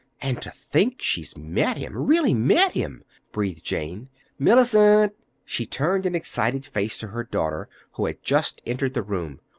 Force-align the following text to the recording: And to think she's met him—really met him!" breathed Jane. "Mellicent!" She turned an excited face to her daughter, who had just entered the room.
And 0.19 0.41
to 0.41 0.49
think 0.49 0.99
she's 0.99 1.37
met 1.37 1.77
him—really 1.77 2.33
met 2.33 2.71
him!" 2.71 3.03
breathed 3.31 3.63
Jane. 3.63 4.09
"Mellicent!" 4.39 5.13
She 5.45 5.67
turned 5.67 6.07
an 6.07 6.15
excited 6.15 6.65
face 6.65 6.97
to 6.97 7.09
her 7.09 7.23
daughter, 7.23 7.69
who 7.91 8.07
had 8.07 8.23
just 8.23 8.63
entered 8.65 8.95
the 8.95 9.03
room. 9.03 9.41